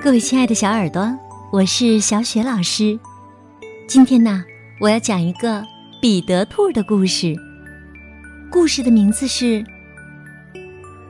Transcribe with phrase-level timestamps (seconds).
[0.00, 1.12] 各位亲爱的小耳朵，
[1.50, 2.96] 我是小雪老师。
[3.88, 4.44] 今天呢，
[4.78, 5.60] 我要讲一个
[6.00, 7.34] 彼得兔的故事。
[8.48, 9.60] 故事的名字是《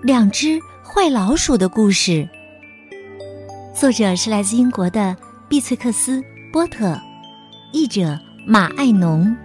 [0.03, 2.27] 两只坏老鼠的故事》。
[3.79, 5.15] 作者是来自英国的
[5.51, 6.19] 碧翠克斯·
[6.51, 6.99] 波特，
[7.73, 9.37] 译者马爱农，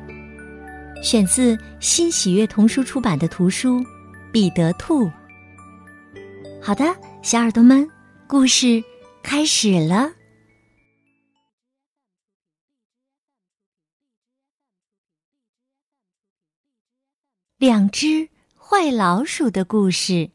[1.04, 3.82] 选自新喜悦童书出版的图书
[4.32, 5.06] 《彼得兔》。
[6.62, 6.86] 好的，
[7.22, 7.86] 小耳朵们，
[8.26, 8.82] 故事
[9.24, 10.12] 开始了。
[17.58, 20.30] 两只坏老鼠的故事。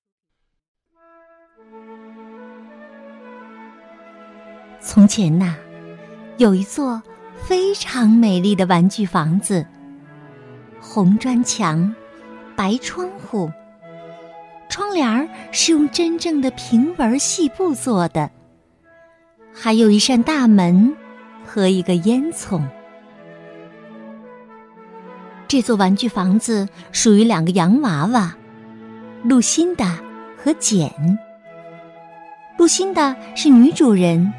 [4.80, 5.54] 从前呐，
[6.38, 7.00] 有一座
[7.46, 9.64] 非常美丽的玩具房子，
[10.80, 11.94] 红砖墙，
[12.56, 13.50] 白窗户。
[14.70, 18.30] 窗帘儿是用真正的平纹细布做的，
[19.60, 20.94] 还有一扇大门
[21.44, 22.62] 和一个烟囱。
[25.48, 28.36] 这座玩具房子属于两个洋娃娃，
[29.24, 29.98] 露辛达
[30.36, 31.18] 和简。
[32.56, 34.32] 露辛达是女主人，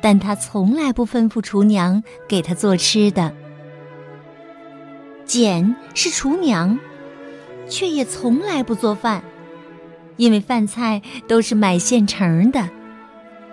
[0.00, 3.34] 但她从来不吩咐厨娘给她做吃的。
[5.24, 6.78] 简是厨娘，
[7.68, 9.24] 却也从来不做饭。
[10.16, 12.68] 因为饭菜都是买现成的，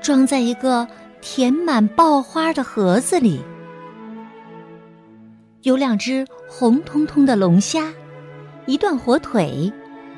[0.02, 0.88] 装在一个
[1.22, 3.42] 填满爆花的盒子里。
[5.62, 7.94] 有两只红彤彤的龙虾，
[8.66, 9.72] 一段火腿，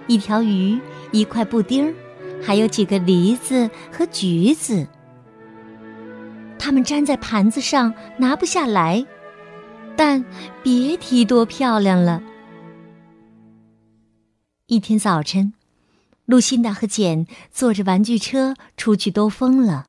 [0.08, 0.80] 一条鱼，
[1.12, 1.94] 一块布丁儿，
[2.42, 4.88] 还有几个梨子和橘子。
[6.58, 9.06] 它们粘在盘子上，拿不下来，
[9.98, 10.24] 但
[10.64, 12.24] 别提多漂亮了。
[14.68, 15.54] 一天早晨。
[16.26, 19.86] 露辛达和简坐着玩具车出去兜风了。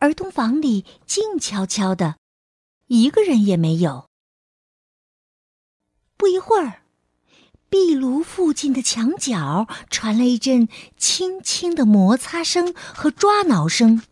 [0.00, 2.16] 儿童房里静悄悄的，
[2.88, 4.08] 一个人也没有。
[6.16, 6.82] 不一会儿，
[7.70, 14.02] 壁炉附近的墙角传来一阵轻轻的摩擦声和抓挠声。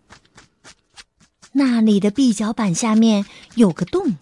[1.53, 4.17] 那里的壁脚板下面有个洞。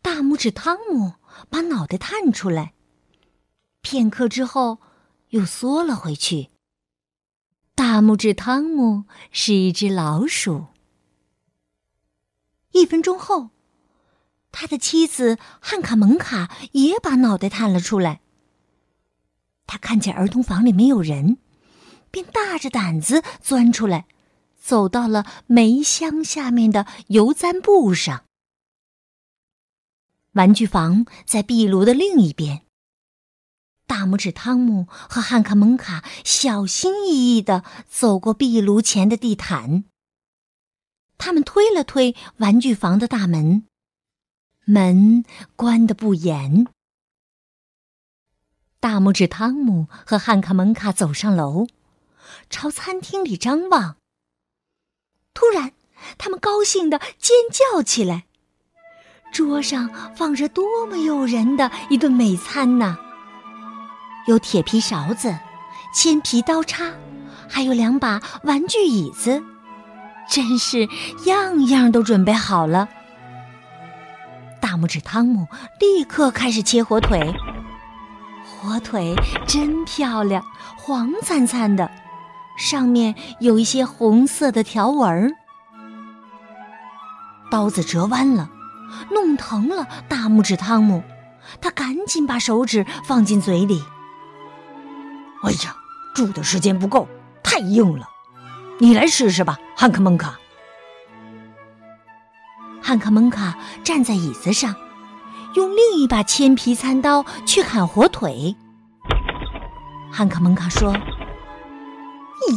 [0.00, 1.14] 大拇指汤姆
[1.50, 2.72] 把脑袋探出来。
[3.86, 4.80] 片刻之后，
[5.28, 6.50] 又缩了回去。
[7.76, 10.66] 大拇指汤姆是一只老鼠。
[12.72, 13.50] 一分钟后，
[14.50, 18.22] 他的妻子汉卡蒙卡也把脑袋探了出来。
[19.68, 21.38] 他看见儿童房里没有人，
[22.10, 24.08] 便大着胆子钻出来，
[24.58, 28.24] 走到了煤箱下面的油毡布上。
[30.32, 32.65] 玩具房在壁炉的另一边。
[33.86, 39.84] 大拇指汤姆和汉卡蒙卡小心翼翼地走过壁炉前的地毯。
[41.18, 43.64] 他们推了推玩具房的大门，
[44.64, 46.66] 门关得不严。
[48.80, 51.66] 大拇指汤姆和汉卡蒙卡走上楼，
[52.50, 53.96] 朝餐厅里张望。
[55.32, 55.72] 突然，
[56.18, 58.26] 他们高兴地尖叫起来。
[59.32, 62.98] 桌上放着多么诱人的一顿美餐呐！
[64.26, 65.36] 有铁皮勺子、
[65.94, 66.84] 铅皮刀叉，
[67.48, 69.42] 还有两把玩具椅子，
[70.28, 70.88] 真是
[71.26, 72.88] 样样都准备好了。
[74.60, 75.46] 大拇指汤姆
[75.78, 77.32] 立刻开始切火腿，
[78.44, 79.14] 火腿
[79.46, 80.44] 真漂亮，
[80.76, 81.88] 黄灿灿的，
[82.58, 85.30] 上面有一些红色的条纹儿。
[87.48, 88.50] 刀子折弯了，
[89.12, 91.04] 弄疼了大拇指汤姆，
[91.60, 93.84] 他赶紧把手指放进嘴里。
[95.46, 95.76] 哎呀，
[96.12, 97.06] 煮的时间不够，
[97.40, 98.08] 太硬了。
[98.78, 100.36] 你来试试吧，汉克蒙卡。
[102.82, 104.74] 汉克蒙卡站在椅子上，
[105.54, 108.56] 用另一把铅皮餐刀去砍火腿。
[110.10, 111.00] 汉克蒙卡说：“哎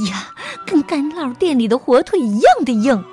[0.09, 0.27] 呀，
[0.65, 3.03] 跟干酪店里的火腿一样的硬。”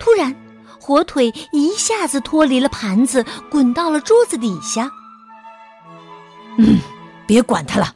[0.00, 0.34] 突然，
[0.80, 4.90] 火腿一下子脱离了盘子，滚到了桌子底下。
[6.56, 6.78] 嗯。
[7.30, 7.94] 别管他了，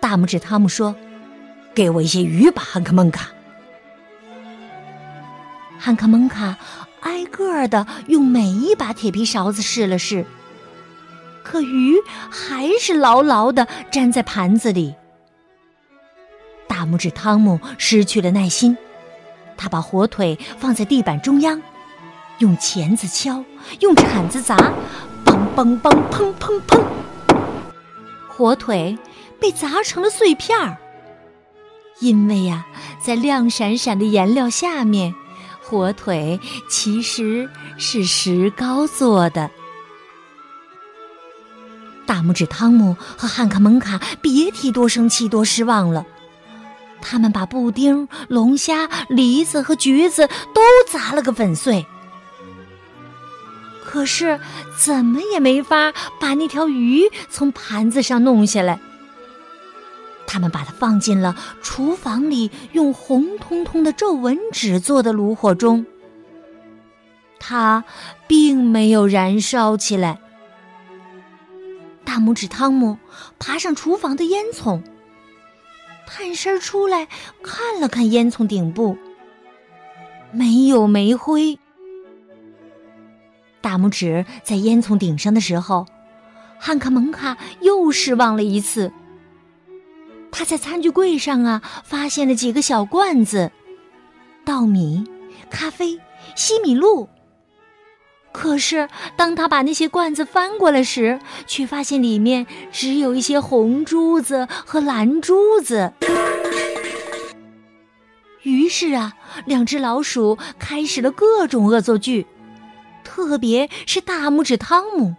[0.00, 0.96] 大拇指汤姆说
[1.76, 3.28] ：“给我一些鱼吧，汉克蒙卡。”
[5.78, 6.56] 汉克蒙卡
[7.00, 10.24] 挨个儿的用每一把铁皮勺子试了试，
[11.42, 11.96] 可鱼
[12.30, 14.94] 还是牢牢的粘在盘子里。
[16.66, 18.78] 大拇指汤姆失去了耐心，
[19.54, 21.60] 他把火腿放在地板中央，
[22.38, 23.44] 用钳子敲，
[23.80, 24.56] 用铲子砸，
[25.26, 26.82] 梆梆梆，砰砰砰。
[28.36, 28.98] 火腿
[29.40, 30.76] 被砸成了碎片儿，
[32.00, 32.66] 因为呀，
[33.00, 35.14] 在亮闪闪的颜料下面，
[35.62, 37.48] 火腿其实
[37.78, 39.48] 是石膏做的。
[42.06, 46.04] 大拇指汤姆和汉克蒙卡别提多生气、多失望了。
[47.00, 50.60] 他们把布丁、龙虾、梨子和橘子都
[50.90, 51.86] 砸了个粉碎，
[53.94, 54.40] 可是
[54.76, 58.80] 怎么也没法把那条鱼从盘子上弄下来。
[60.26, 65.86] 他们把它放进了厨房里用红彤彤的皱纹纸做的炉火中，
[67.38, 67.84] 它
[68.26, 70.18] 并没有燃烧起来。
[72.04, 72.98] 大拇指汤姆
[73.38, 74.82] 爬上厨房的烟囱。
[76.04, 77.06] 探身出来
[77.44, 78.98] 看了看烟囱顶部，
[80.32, 81.60] 没有煤灰。
[83.64, 85.86] 大拇指在烟囱顶上的时候，
[86.58, 88.92] 汉克蒙卡又失望了一次。
[90.30, 93.50] 他在餐具柜上啊，发现了几个小罐子，
[94.44, 95.02] 稻米、
[95.48, 95.98] 咖啡、
[96.36, 97.08] 西米露。
[98.32, 105.94] 可是，当他把那些罐子翻过来时，却发现里面只有一些红珠子和蓝珠子。
[108.42, 109.14] 于是啊，
[109.46, 112.26] 两只老鼠开始了各种恶作剧，
[113.14, 115.14] 特别是大拇指汤姆，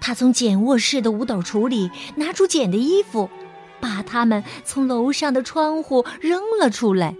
[0.00, 3.30] 他从简卧室的五斗橱里拿出简的衣服，
[3.78, 7.14] 把它们从楼上的窗户扔了出来。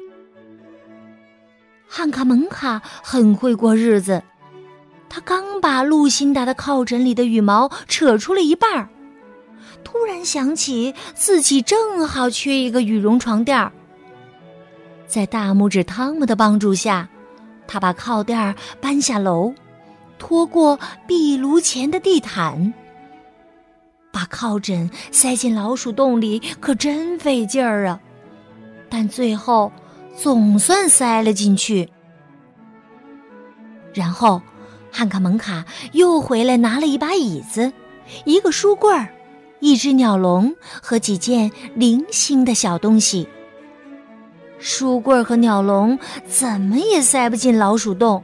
[1.86, 4.20] 汉卡蒙卡很会过日子。
[5.08, 8.88] 他刚把露辛达的靠枕里的羽毛扯出了一半儿，
[9.84, 13.70] 突然想起自己正好缺一个羽绒床垫儿。
[15.06, 17.08] 在大拇指汤姆的帮助下，
[17.68, 19.54] 他把靠垫儿搬下楼，
[20.20, 20.78] 拖过
[21.08, 22.72] 壁炉前的地毯。
[24.12, 27.98] 把靠枕塞进老鼠洞里可真费劲儿啊，
[28.88, 29.72] 但最后
[30.16, 31.88] 总算塞了进去。
[33.92, 34.40] 然后。
[34.92, 37.72] 汉卡蒙卡又回来拿了一把椅子，
[38.24, 39.06] 一个书柜儿，
[39.60, 40.52] 一只鸟笼
[40.82, 43.28] 和几件零星的小东西。
[44.58, 45.96] 书柜和鸟笼
[46.26, 48.20] 怎么也塞不进老鼠洞。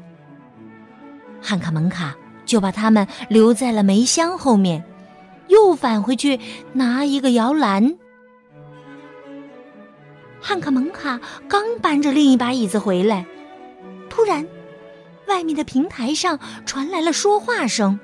[1.41, 4.85] 汉卡蒙卡就把它们留在了煤箱后面，
[5.49, 6.41] 又返回去
[6.73, 7.97] 拿一个摇篮。
[10.41, 13.27] 汉卡蒙卡刚搬着另一把椅子回来，
[14.09, 14.47] 突然。
[15.27, 17.99] 外面的平台上传来了说话声。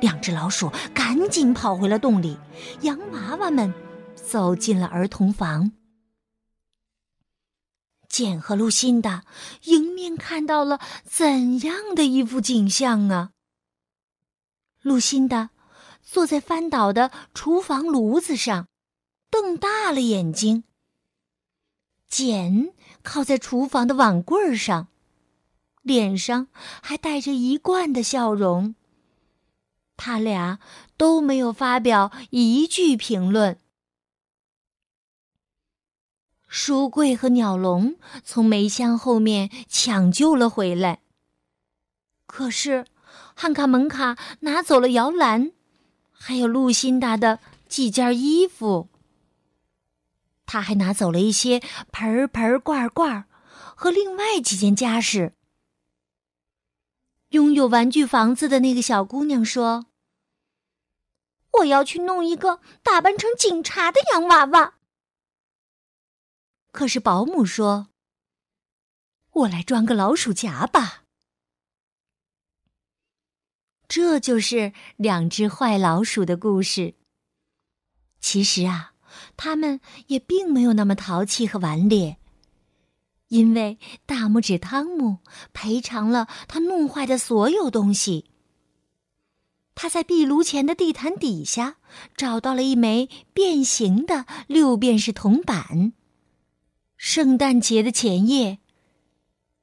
[0.00, 2.36] 两只老鼠赶紧跑回了洞里，
[2.80, 3.72] 洋娃娃们
[4.16, 5.70] 走进了儿童房。
[8.08, 9.22] 简和露辛达
[9.66, 13.32] 迎面看到了怎样的一幅景象啊！
[14.80, 15.50] 露辛达
[16.02, 18.66] 坐在翻倒的厨房炉子上，
[19.30, 20.64] 瞪大了眼睛。
[22.08, 24.88] 简靠在厨房的碗柜上。
[25.82, 26.48] 脸上
[26.82, 28.74] 还带着一贯的笑容。
[29.96, 30.58] 他俩
[30.96, 33.58] 都没有发表一句评论。
[36.52, 37.94] 书柜和鸟笼
[38.24, 40.98] 从煤箱后面抢救了回来。
[42.26, 42.86] 可是，
[43.36, 45.52] 汉卡蒙卡拿走了摇篮，
[46.10, 47.38] 还有露辛达的
[47.68, 48.88] 几件衣服。
[50.44, 53.26] 他还拿走了一些盆盆罐罐
[53.76, 55.34] 和另外几件家饰。
[57.28, 59.86] 拥有玩具房子的那个小姑娘说
[61.60, 64.74] ：“我要去弄一个打扮成警察的洋娃娃。”
[66.72, 67.88] 可是保姆说
[69.32, 71.04] ：“我来装个老鼠夹吧。”
[73.88, 76.94] 这就是两只坏老鼠的故事。
[78.20, 78.94] 其实啊，
[79.36, 82.18] 他们也并没有那么淘气和顽劣。
[83.28, 85.18] 因为大拇指汤姆
[85.52, 88.30] 赔偿了他弄坏的所有东西。
[89.74, 91.76] 他在壁炉前的地毯底下
[92.16, 95.94] 找到了一枚变形的六便士铜板。
[97.02, 98.58] 圣诞节的前夜，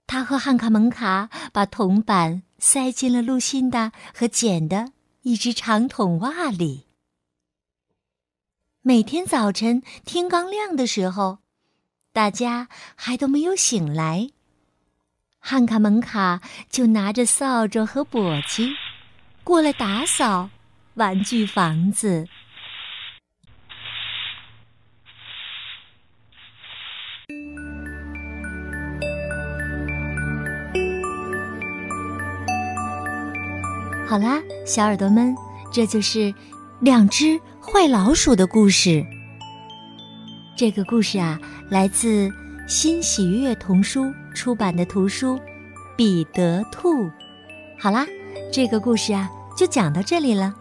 [0.08, 4.92] 他和汉卡蒙卡把铜板塞进了露辛达和简的
[5.22, 6.88] 一只长筒袜里。
[8.82, 11.38] 每天早晨天刚亮的时候。
[12.12, 14.32] 大家还都没有醒来，
[15.38, 16.42] 汉卡蒙卡
[16.72, 18.74] 就拿着扫帚和簸箕
[19.44, 20.50] 过来打扫
[20.96, 22.28] 玩具房子。
[34.08, 35.36] 好啦，小耳朵们，
[35.70, 36.34] 这就是
[36.80, 39.06] 两只坏老鼠的故事。
[40.56, 41.38] 这个故事啊，
[41.70, 42.32] 来自
[42.70, 45.36] 新喜悦童书出版的图书
[45.98, 47.04] 《彼得兔》。
[47.78, 48.08] 好啦，
[48.50, 50.54] 这个故事啊，就讲到这里了。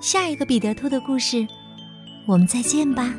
[0.00, 1.46] 下一个彼得兔的故事，
[2.26, 3.14] 我们再见吧。